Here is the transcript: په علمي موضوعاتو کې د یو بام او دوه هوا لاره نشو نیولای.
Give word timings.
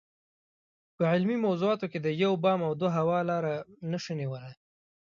په 0.95 1.03
علمي 1.11 1.37
موضوعاتو 1.45 1.85
کې 1.91 1.99
د 2.01 2.07
یو 2.23 2.33
بام 2.43 2.59
او 2.67 2.73
دوه 2.81 2.91
هوا 2.97 3.19
لاره 3.29 3.53
نشو 3.91 4.13
نیولای. 4.21 4.53